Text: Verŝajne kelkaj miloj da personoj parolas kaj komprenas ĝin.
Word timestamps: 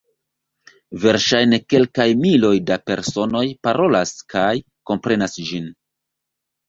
Verŝajne 1.03 1.59
kelkaj 1.73 2.07
miloj 2.23 2.53
da 2.71 2.79
personoj 2.91 3.45
parolas 3.69 4.15
kaj 4.35 4.51
komprenas 4.93 5.37
ĝin. 5.51 5.69